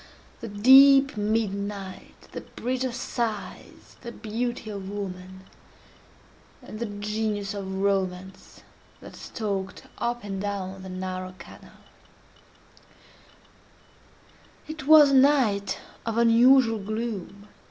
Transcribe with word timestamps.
—the 0.39 0.47
deep 0.47 1.15
midnight, 1.15 2.27
the 2.31 2.41
Bridge 2.41 2.83
of 2.83 2.95
Sighs, 2.95 3.97
the 4.01 4.11
beauty 4.11 4.71
of 4.71 4.89
woman, 4.89 5.41
and 6.63 6.79
the 6.79 6.87
Genius 6.87 7.53
of 7.53 7.71
Romance 7.75 8.61
that 8.99 9.15
stalked 9.15 9.83
up 9.99 10.23
and 10.23 10.41
down 10.41 10.81
the 10.81 10.89
narrow 10.89 11.35
canal. 11.37 11.83
It 14.67 14.87
was 14.87 15.11
a 15.11 15.15
night 15.15 15.77
of 16.03 16.17
unusual 16.17 16.79
gloom. 16.79 17.47